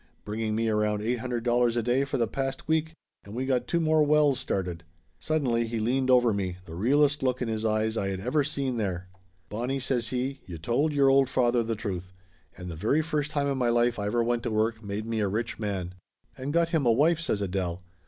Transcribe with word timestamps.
"Bringing 0.25 0.55
me 0.55 0.67
around 0.67 1.03
eight 1.03 1.19
hundred 1.19 1.43
dollars 1.43 1.77
a 1.77 1.83
day 1.83 2.05
for 2.05 2.17
the 2.17 2.27
past 2.27 2.67
week. 2.67 2.93
And 3.23 3.35
we 3.35 3.45
got 3.45 3.67
two 3.67 3.79
more 3.79 4.01
wells 4.01 4.39
started." 4.39 4.83
Suddenly 5.19 5.67
he 5.67 5.79
leaned 5.79 6.09
over 6.09 6.33
me, 6.33 6.57
the 6.65 6.73
realest 6.73 7.21
look 7.21 7.39
in 7.39 7.47
his 7.47 7.63
eyes 7.63 7.97
I 7.97 8.07
had 8.09 8.19
ever 8.19 8.43
seen 8.43 8.77
there. 8.77 9.09
"Bonnie," 9.49 9.79
says 9.79 10.07
he, 10.07 10.41
"you 10.47 10.57
told 10.57 10.91
your 10.91 11.09
old 11.09 11.29
father 11.29 11.61
the 11.61 11.73
Laughter 11.75 11.89
Limited 11.89 12.09
341 12.51 12.53
truth. 12.57 12.59
And 12.59 12.71
the 12.71 12.87
very 12.87 13.01
first 13.03 13.29
time 13.29 13.45
in 13.47 13.57
my 13.59 13.69
life 13.69 13.99
I 13.99 14.07
ever 14.07 14.23
went 14.23 14.41
to 14.41 14.49
work 14.49 14.83
made 14.83 15.05
me 15.05 15.19
a 15.19 15.27
rich 15.27 15.59
man.". 15.59 15.93
"And 16.35 16.51
got 16.51 16.69
him 16.69 16.87
a 16.87 16.91
wife!" 16.91 17.19
says 17.21 17.39
Adele. 17.39 17.83